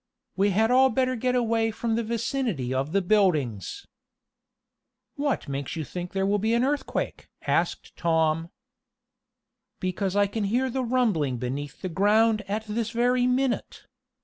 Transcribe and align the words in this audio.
We 0.35 0.49
had 0.49 0.71
all 0.71 0.89
better 0.89 1.15
get 1.15 1.35
away 1.35 1.69
from 1.69 1.93
the 1.93 2.01
vicinity 2.03 2.73
of 2.73 2.91
buildings." 3.07 3.85
"What 5.15 5.47
makes 5.47 5.75
you 5.75 5.83
think 5.85 6.11
there 6.11 6.25
will 6.25 6.39
be 6.39 6.55
an 6.55 6.63
earthquake?" 6.63 7.27
asked 7.45 7.95
Tom. 7.97 8.49
"Because 9.79 10.15
I 10.15 10.25
can 10.25 10.45
hear 10.45 10.71
the 10.71 10.83
rumbling 10.83 11.37
beneath 11.37 11.83
the 11.83 11.89
ground 11.89 12.41
at 12.49 12.65
this 12.65 12.89
very 12.89 13.27
minute. 13.27 13.85